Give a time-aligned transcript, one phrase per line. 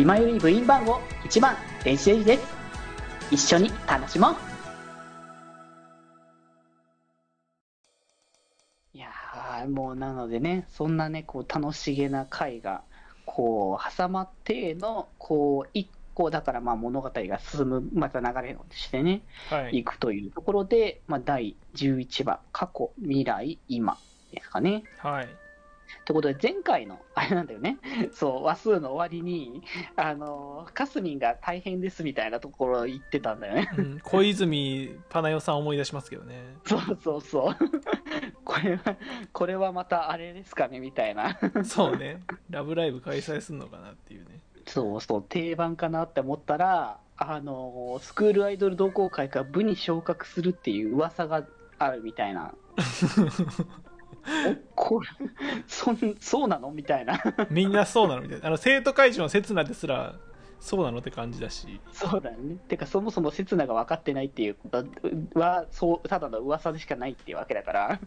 [0.00, 2.42] 今より部員番号1番電子レンジです。
[3.30, 4.34] 一緒に楽しもう。
[8.94, 12.80] いやーもうなのでねそんなねこう楽しげな回が
[13.26, 19.20] こう挟まってのこう一個だからまあ物語が進むまた流れとしてね
[19.50, 19.80] はい。
[19.80, 23.98] いくというところで、まあ、第11話過去未来今
[24.32, 24.82] ですかね。
[24.96, 25.28] はい
[26.04, 27.78] ということで、前回の、 あれなんだよね、
[28.12, 29.62] そう、話数の終わりに、
[29.96, 33.70] あの、かすみんが大変ですみたいなところ言ってたんだよね。
[33.76, 37.56] うん小泉パナヨさん思い出しますけどね そうそうそう。
[38.44, 38.96] これは、
[39.32, 41.38] これはまたあれですかねみたいな。
[41.64, 51.44] そうね「ラブライブ!」開催するのかなっていうねそうそう、定番かなって思ったら、あの、スクールアイドル同好会が部に昇格するっていう噂が
[51.78, 52.54] あるみたいな。
[54.74, 55.08] おこれ
[55.66, 56.70] そんそうなの？
[56.70, 57.22] みたいな。
[57.50, 58.22] みんなそうなの？
[58.22, 60.14] みたいなあの生徒会長の刹那ですら
[60.60, 62.56] そうなのって感じだしそうだよね。
[62.68, 64.84] てか、そもそも刹那が分かってないっていうこと
[65.38, 68.00] は、そうただの噂でしかないっていうわけだから。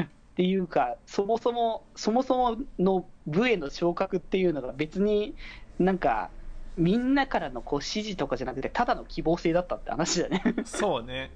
[0.00, 0.06] っ
[0.36, 5.34] ていうか、そもそも、そもそもの部への昇格っていうのが別に
[5.78, 6.30] なんか、
[6.76, 10.42] みんなからのこう指示とかじゃなくて、ただの希望性だったって話だね。
[10.64, 11.30] そうね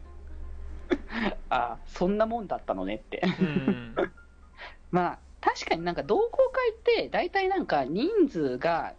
[1.50, 3.22] あそんなもんだったのねって。
[3.40, 3.94] うん。
[4.90, 8.94] まあ、確かになんか同好会って、大体なんか人数が、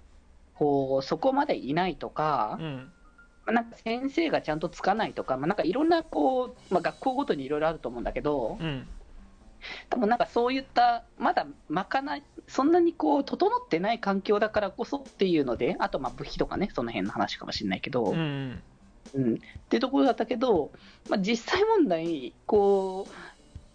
[0.56, 2.92] こう、そこまでいないとか、うん。
[3.46, 8.88] まあなんか先生がちゃんとつかないとか、まあ、なんかいろんなこう、まあ、学校ごとにいろいろあると思うんだけど、うん。
[9.90, 18.16] 多分なんかそういった、まだまかない、そんなにこう整ってない環境だからこそっていうので、あとまあ部費とかね、その辺の話かもしれないけど、う
[19.14, 19.38] うんんっ
[19.70, 20.72] ていうところだったけど、
[21.10, 23.12] まあ、実際問題、こう、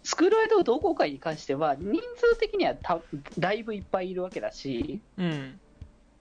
[0.07, 3.01] スクールアイドル同好会に関しては、人数的にはた
[3.37, 5.59] だいぶいっぱいいるわけだし、うん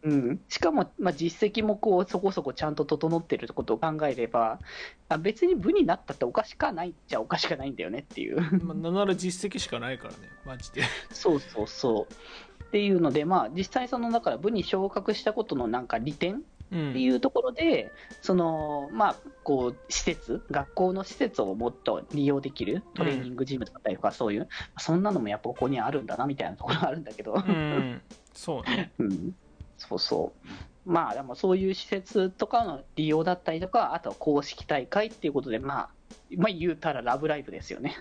[0.03, 4.61] うん、しかも、まあ、実績もこうそこそこちゃんと整ってることを考えれば、
[5.09, 8.41] あ別に部になったっておかしかないっちゃおかしかないんだよねっていう。
[8.65, 12.65] まあ、なんなら実績しかないからねマジでそうそうそう。
[12.65, 27.35] っていうので、まあ、実際、そのだから部に昇格したことのなんか利点うんっていうところで、そのまあ、こう施設、学校の施設をもっと利用できるトレーニングジムだったりとか、そういう、そんなのもやっぱここにあるんだなみたいなところがあるんだけど。
[27.35, 29.35] うんそうね うん、
[29.79, 30.91] そうそう。
[30.91, 35.89] まあ、でもそういう施設とかの利用だったりとか、あとは公式大会っていうことで、まあ、
[36.37, 37.97] まあ言うたらラブライブですよね。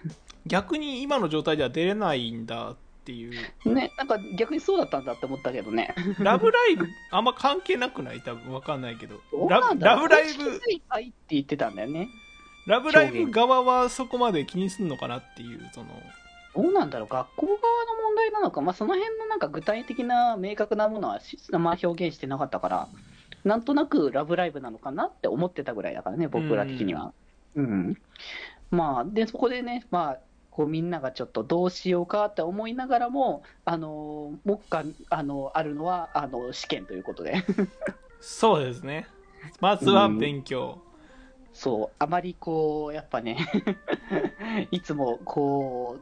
[0.46, 3.72] 逆に今の状態では出れないんだっていう。
[3.72, 5.94] ね、なんか逆にそうだったんだって思ったけどね。
[6.18, 8.22] ラブライブあんま関係なくない？
[8.22, 9.22] 多分わかんないけど。
[9.32, 12.10] どうララブライ公ブ式大会って言ってたんだよね。
[12.66, 15.88] ラブライブ側はそこまで気にすんのかなっていうその。
[16.56, 17.60] どうなんだろう、学校側の
[18.02, 22.88] 問題なのか、まあ、その辺のなんか具体的な明確なものはし、まあ、表現してなかったから、
[23.44, 27.12] なんとなくラブライブなのかなって思ってたぐらいだからね、僕ら的には。
[27.56, 27.98] うん。
[28.72, 30.18] まあ、で、そこでね、まあ、
[30.56, 37.44] こうみんながちょっとどうしようかって思いながらも、あの、目下、あの、あるのは、あの、試験ということで。
[38.22, 39.06] そうですね。
[39.60, 40.80] まずは勉強、
[41.52, 43.38] そう、あまりこう、やっぱね、
[44.72, 46.00] いつもこ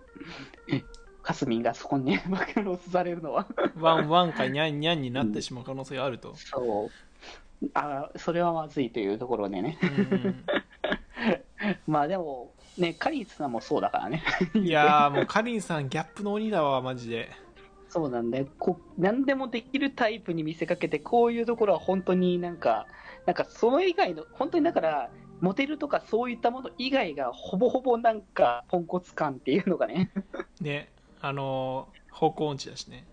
[0.67, 3.47] う、かすみんがそこにね、バカロスされるのは、
[3.79, 6.91] ワンワンかニャンニャンになってしまう可能性があると、そ
[7.63, 10.45] う、あそれはまずいというところでね、うん。
[11.87, 14.23] まあでも、ね、カリンさんもそうだからね、
[14.53, 17.29] いやーもうカリンさんギャップの鬼だわマジで。
[17.89, 18.47] そうなんだよ。
[18.57, 22.88] こう、何でもできるタイプに見せかけて、こういうところは本当になんか、
[23.28, 25.09] なんかその以外の、本当にだから、
[25.41, 30.09] モテるとかそういったもの以外がほぼほぼなんかポンコツ感っていうのがね、
[30.62, 30.89] ね
[31.22, 33.06] あのー方向音痴だしね。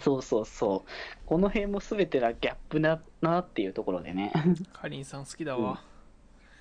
[0.00, 0.90] そうそうそう。
[1.26, 4.32] この辺も全てがギャップだなっていうところでね。
[4.72, 5.82] カリンさん好きだわ、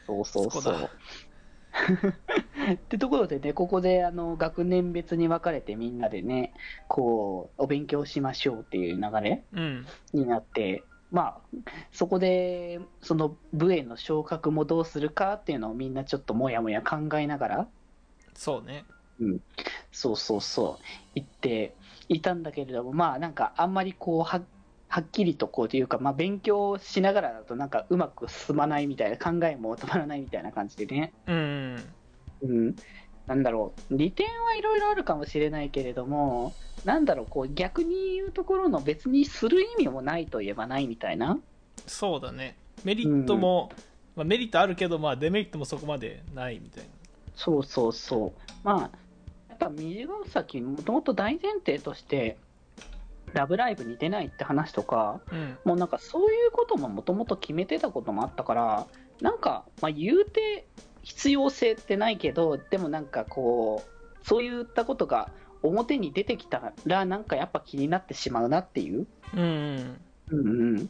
[0.08, 0.80] そうそうそこだ。
[0.80, 0.90] そう。
[2.74, 6.54] ってところでね、ここであの学年別に分かれてみんなでね、
[6.88, 9.86] こう、お勉強しましょうっていう流れうん。
[10.14, 11.58] になって、まあ、
[11.92, 17.68] そこで、その部への昇格もどうするかっていうのをみんなちょっともやもや考えながら、
[18.34, 18.86] そうね。
[19.92, 20.84] そうそうそう、
[21.16, 21.76] 言って
[22.10, 24.42] いたんだけれども、まあなんかあんまりこうは、
[24.94, 31.84] はっきりとこうというか、まあ、勉強しながらだとなんかうまく進まないみたいな、考えも止まらないみたいな感じでね、うん
[32.44, 32.76] うん、
[33.26, 36.54] なんだろう、利点はいろいろあるかもしれないけれども、
[36.86, 41.40] なんだろう、こう逆に言うところの別にする意味もないといえばないみたいな、
[41.88, 42.56] そうだね。
[42.84, 43.72] メリットも、
[44.16, 46.90] まあ、メリットあるけど、まあ、デメリットもそこまでないみたいな。
[47.36, 48.82] そうそうそう、まあ、
[49.50, 52.38] やっぱ水ヶ崎、もともと大前提として、
[53.34, 55.58] ラブライブに出ないって話とか、うん。
[55.64, 58.88] もうなんかそういうことももともと決めてたこともあったから、
[59.22, 60.68] なんか、まあ、言うて
[61.04, 65.32] 必要性ってないけど、でもなんかこう、そういったことが
[65.62, 69.08] 表に出てきたら、なんかやっぱ気になってしまうなっていう。
[69.34, 70.02] うんうん。
[70.30, 70.90] うんうん。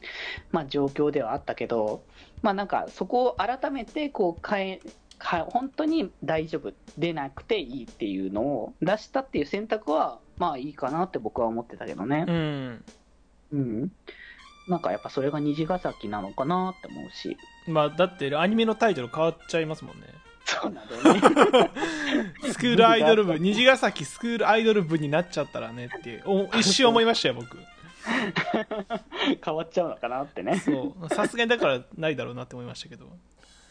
[0.52, 2.04] まあ、状況ではあったけど、
[2.42, 4.82] まあ、なんかそこを改めてこう変え
[5.24, 12.26] か本当に大丈夫出なくていいっていうのを出したっていう選択はまあいいかなって僕は思ってたけどね。
[12.28, 12.86] う、ん。
[13.52, 13.92] うん。
[14.68, 17.38] なんかやっぱそれが虹ヶ崎なのかなって思うし。
[17.68, 20.08] まあだってアニメのタイトル変わっちゃいますもんね。
[20.46, 21.72] そうなんだよね。
[22.52, 27.58] スクールアイドル部虹ヶ崎スクールアイドル部になっちゃったらねってお一瞬思いましたよ僕。
[29.44, 30.60] 変わっちゃうのかなってね。
[30.60, 31.10] そう。
[31.10, 33.06] さすがにだからないだろうなって思いましたけど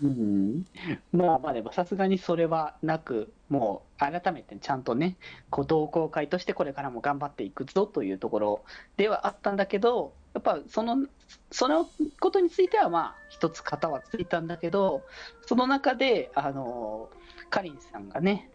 [0.02, 0.64] うん、
[1.12, 5.16] まあまあでもさすがにそれはなく、もう改めてちゃんとね、
[5.48, 8.64] こう同好会としてこれからも頑張っていくぞというところ
[8.96, 11.06] ではあったんだけど、やっぱその、
[11.52, 11.88] その
[12.20, 15.02] ことについてはまあ一つ型はついたんだけど、
[15.46, 17.08] その中で、あの、
[17.48, 18.50] かりんさんがね、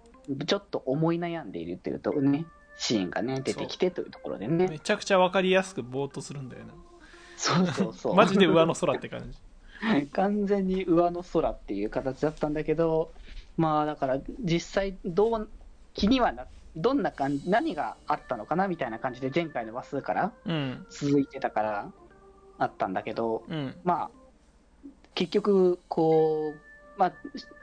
[0.46, 2.46] ちょっと思い悩んでいるというとね、
[2.78, 4.68] シーンがね、出てきてというところでね。
[4.68, 6.74] めちゃくちゃ分かりやすくぼーっとするんだよな
[7.38, 8.16] そうそうそう。
[8.18, 9.38] マジで上の空って感じ
[10.14, 13.14] 完全に上の空っていう形だったんだけど、
[13.58, 15.50] まあだから実際どう
[15.94, 20.86] 気にはなどんな感じ何があったのかなみたいな感じで前回の話数からうん。
[20.90, 21.92] 続いてたから
[22.60, 23.76] あったんだけど、うん。
[23.84, 24.12] まあ
[25.16, 27.14] 結局こうまあ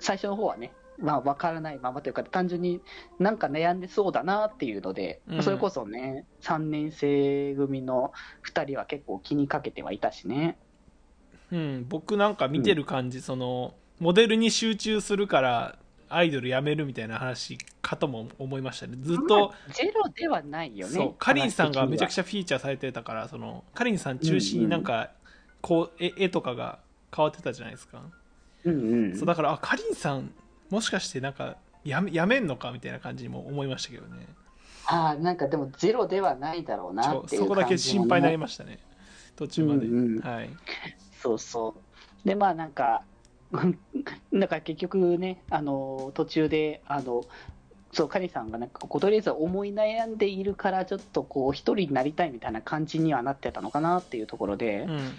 [0.01, 2.81] 最初の方はねまあ分からないままというか単純に
[3.19, 5.43] なんか悩んでそうだなっていうので、うん。
[5.43, 8.13] それこそね3年生組の
[8.43, 10.59] 2人は結構気にかけてはいたしね。
[11.53, 18.97] うん、僕なんか見てる感じ、そのモデルに集中するからアイドル辞めるみたいな話かとも思いましたね。
[19.01, 20.95] ずっと、まあゼロではないよね。
[20.95, 22.23] そうかりんさんがめちゃくちゃ。
[22.23, 25.11] ゃフィーチャーされてたからそのかりんさん中心になんか、
[25.61, 26.79] こう絵絵とかが
[27.15, 28.03] 変わってたじゃないですか、
[28.65, 29.17] うんうん。
[29.17, 30.31] そうだからあかりんさん
[30.71, 34.27] もしかしてなんかやめやめんのかみたいな感じにも思いましたけどね。
[34.87, 38.79] ああ、なんかでもゼロではないだろうなっていうそこだけ心配になりまましたね。
[39.37, 40.21] 途中まで、うんうん。
[40.21, 40.51] はい
[41.25, 41.75] そうそ
[42.25, 42.29] う。
[42.29, 43.03] で、まあなんか、
[44.31, 47.25] なんか結局ね、あの、途中で、あの、
[47.93, 55.13] そう、カリさんがなんかこうとりあえず思い悩んでいるから、ちょっとこう、一人になりたいみたいな感じにはなってたのかなっていうところで、うん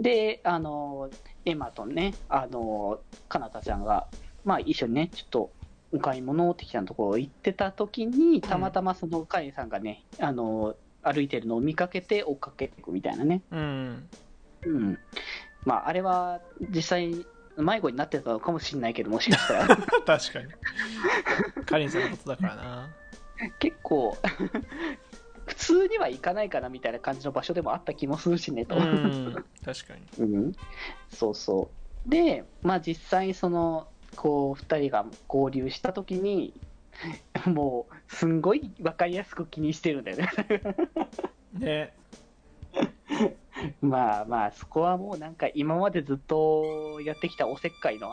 [0.00, 1.10] で、あの、
[1.44, 4.06] エマとね、あの、かなたちゃんが、
[4.44, 5.50] まあ一緒にね、ちょっと、
[5.90, 13.42] お買い物的なところ行ってた時に、たまたまそのカリさんがね、あの、歩いてるのを見かけて追っかけていくみたいなね。
[13.50, 14.08] うん
[14.64, 14.98] うん。
[15.64, 16.40] まあ、あれは
[16.70, 17.26] 実際、
[17.56, 19.66] 迷子になってたのかもしれないけど、もしかしたら、
[20.06, 22.88] 確かにかりんさんのことだからな
[23.58, 24.16] 結構、
[25.46, 28.76] 普通には行かないかなみたいな感じの場所でもあった気もするしね、と。
[28.76, 30.52] うん確かにうん、
[31.10, 31.70] そうそ
[32.06, 32.10] う。
[32.10, 36.54] で、まあ実際、その、こう、二人が合流したときに、
[37.46, 40.28] もう、すんごい分かりやすく気にしてるんだよね。
[41.52, 41.97] ね
[43.80, 48.12] まあまあ、そこはもうなんか今までずっとやってきたおせっかいの、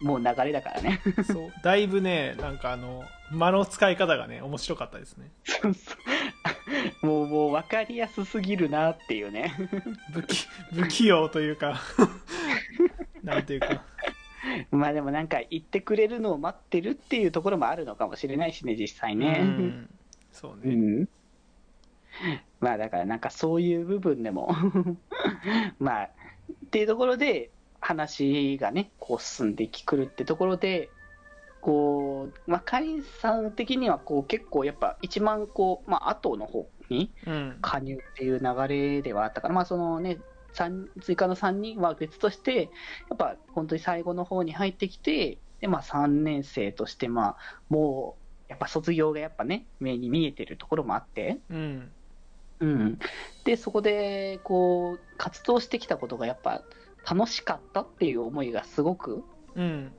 [0.00, 1.00] もう流れだからね。
[1.24, 5.94] そうだいぶねなんかあの間の使い方がね面白かったですねそうそ
[7.02, 9.54] う もう、もう分かりやすすぎるなっていうね。
[10.12, 11.80] 不器不器用というか
[13.22, 13.82] なんていうか
[14.70, 19.32] まあでもなんか言ってくれるのを待ってるっていうところもあるのかもしれないしね、実際うね。
[19.42, 19.90] ん
[20.32, 21.08] そうね、うん。
[22.60, 24.54] まあだからなんかそういう部分でも
[25.78, 30.90] まあ、っていうところで話がね、こう進んでくるってところで、
[31.60, 37.58] こう、まあ、カリンさん的にはこう結構やっぱ一番こう、まあ後の方にうん。
[37.60, 40.18] 加入っていう流れではあったから、まあそのね、
[40.52, 42.70] 三追加の3人は別として、
[43.10, 47.36] やっぱ本当に最後の方に入ってきて、でまあ3年生として、まあ
[47.68, 51.92] もう、やっぱ卒業がやっぱね、目に見えてるところもあって、うん
[52.60, 52.98] うん。
[53.44, 56.62] で、そこで、こう、活動してきたことがやっぱ
[57.08, 59.92] 楽しかったっていう思いがすごくうん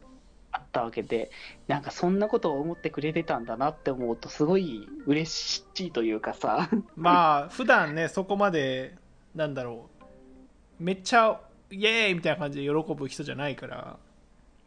[0.51, 1.31] あったわけで、
[1.67, 8.95] なんかそんなことを思ってくれてたんだなって思うと、すごい嬉しいというかさ、まあ普段ねそこまで
[9.35, 9.89] なんだろ
[10.79, 13.97] うめっちゃイエーイみたいな感じで喜ぶ人じゃないから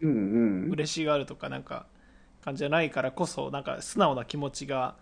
[0.00, 0.71] うんうん。
[0.71, 1.87] 嬉しがるとかなんか
[2.45, 4.97] 感じじゃないからこそなんか素直な気持ちが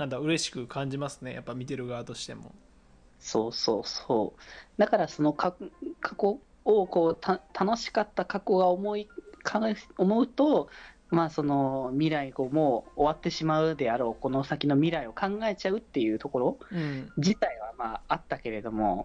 [0.00, 1.34] なんだ嬉しく感じますね。
[1.34, 2.54] やっぱ見てる側としても。
[3.18, 4.40] そうそうそう。
[4.78, 5.54] だからその過
[6.00, 9.08] 過去をこうた楽しかった過去が思い
[9.42, 9.60] か
[9.98, 10.70] 思うと、
[11.10, 17.12] まあその未来をもう終わってしまうであろう、この先の未来を考えちゃうっていうところうん。
[17.18, 19.04] 自体はまああったけれども、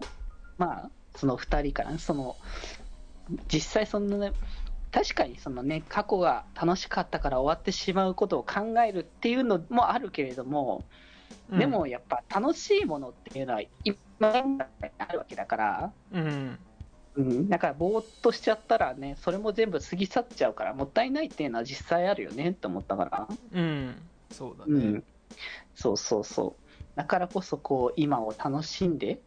[0.56, 2.36] まあその2人からね、その
[3.48, 4.32] 実際そのね、
[4.96, 10.84] 確かにそのね、過去が楽しかったから終わってしまうことを考えるっていうのもあるけれども、
[11.50, 11.58] うん。
[11.58, 13.98] でもやっぱ楽しいものっていうのは今
[14.96, 16.58] あるわけだから、うん。
[17.16, 23.94] うん、だからぼーっとしちゃったらね、それも全部過ぎ去っちゃうから、もったいないっていうのは実際あるよねって思ったから、うん。
[24.32, 25.04] そうだね、うん、
[25.74, 26.72] そうそうそう。
[26.96, 29.20] だからこそこう今を楽しんで、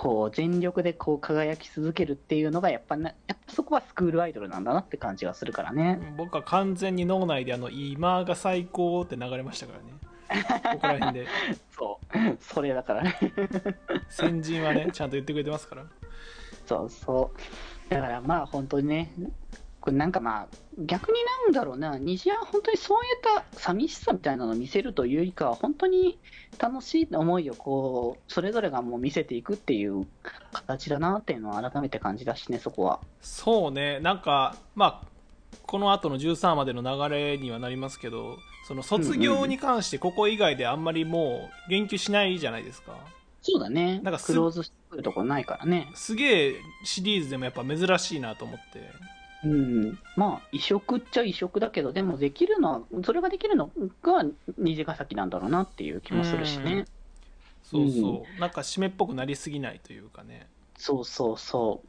[0.00, 6.14] こう全力でこう輝き続けるっていうのがやっぱな、やっぱそこはスクールアイドルなんだなって感じがするからね。
[6.16, 11.26] 僕は完全に脳内であの今が最高って流れましたからねここら辺で
[11.76, 13.18] そう、それだからね。
[14.08, 15.84] 先人はねちゃんと言ってくれてますから
[16.64, 17.32] そうそ
[17.90, 17.90] う。
[17.90, 19.10] だからまあ本当にね、
[19.88, 23.20] これなんかまあ逆になんだろうな、虹は本当にそういっ
[23.52, 26.18] た寂しさみたいなのを見せるというよりかは、本当に
[26.58, 30.06] 楽しい思いをこう、それぞれがもう見せていくっていう
[30.52, 33.00] 形だなっていうのを改めて感じだしね、そこは。
[33.22, 35.06] そうねなんかまあ
[35.66, 42.96] この後の13までの流れにはなりますけどその卒業に関してここ以外であんまりもう言及しないじゃないですか
[43.42, 44.00] そうだね。
[44.02, 45.90] なんかすクローズしてくるところないからね。
[45.94, 48.90] すげえシリーズでもやっぱ珍しいなと思って
[49.44, 49.98] うん。
[50.16, 53.70] まあ、移植っちゃ移植だけど、でもできるのは、それができるの
[54.02, 54.24] が
[54.56, 56.86] 虹ヶ崎なんだろうなっていう気もするしね。
[57.62, 61.82] そうそう、なんか締めっぽくなりすぎないというかねそうそうそ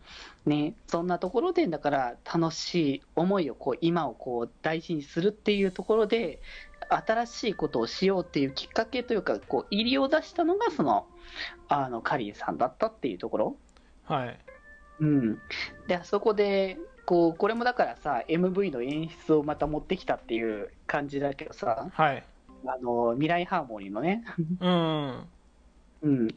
[0.46, 0.50] う。
[0.50, 6.42] ね、そんなところで、だから楽しい思いをこう、今をこう大事にするっていうところで、
[6.90, 11.06] 新しいことをしようっていうきっかけというか、こう、入りを出したのが、その、
[11.68, 13.56] あの、カリーさんだったっていうところ。
[14.06, 14.40] はい
[15.00, 15.42] うん。
[15.88, 16.78] で、あそこで、
[17.10, 22.24] こう、これもだからさ、MV の演出をまた持ってきたっていう感じだけどさ、はい。
[22.68, 24.24] あの、未来ハーモニーのね、
[24.60, 25.28] うん。
[26.04, 26.28] うん、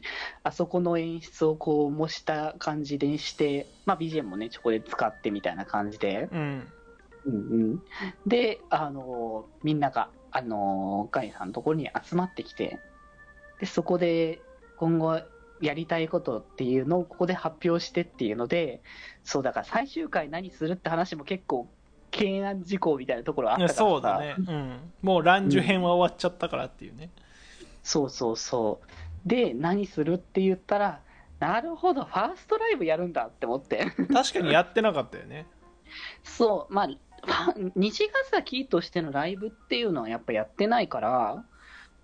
[0.41, 6.67] あそこの演出をこう模した感じでして、まあ、BGM もね、そこで使ってみたいな感じで、うん。
[7.27, 7.37] うんう
[7.75, 7.83] ん、
[8.25, 12.79] で、あのみんなが、あのガイさんのところに集まってきて、
[13.59, 14.41] でそこで
[14.77, 15.21] 今後
[15.63, 18.81] やりたいことっていうのをここで発表してっていうので、
[19.23, 21.69] そうだから最終回何するって話も結構、
[22.11, 23.75] 懸案事項みたいなところあったからさ。
[23.75, 27.09] そうだね、うん、もう乱樹編は終わっちゃったからっていうね、
[27.81, 28.87] そうそうそう。
[29.27, 30.99] で、何するって言ったら、
[31.39, 33.85] なるほど、ファーストライブやるんだって思って。
[34.13, 35.47] 確かにやってなかったよね。
[36.23, 41.45] そう、まあ、ファ虹ヶ崎としてのライブっていうのはやっぱやってないから、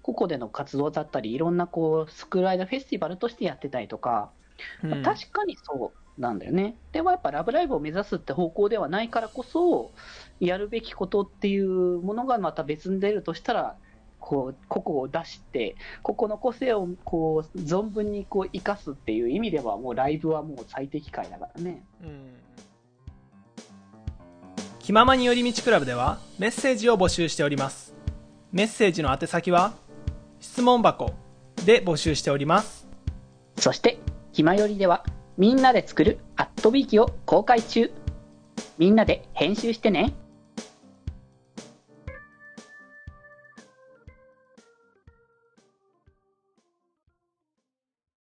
[0.09, 4.31] ここでの活動だったり、いろんなこう、スクールアイドルフェスティバルとしてやってたりとか、
[4.83, 6.75] うんまあ確かにそうなんだよね。
[6.93, 9.91] でもやっぱラブライブを目指すって方向ではないからこそ、
[10.39, 11.69] やるべきことっていう
[12.01, 13.75] ものがまた別に出るとしたら、
[14.19, 21.83] こう、個々を出して、ここの個性をこう、存分にこう、生かすっていう意味では、もうライブはもう最適解だからね。
[22.01, 22.33] うん
[24.79, 27.93] 気ままに寄り道クラブではメッセージを募集しております
[28.51, 29.73] メッセージの宛先は
[30.39, 31.11] 質問箱
[31.65, 32.89] で募集しております
[33.59, 33.99] そして、
[34.31, 35.03] ひまよりでは、
[35.37, 37.91] みんなで作るアットビーキを公開中。
[38.77, 40.13] みんなで編集してね。